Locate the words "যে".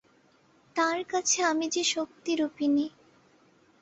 1.69-1.83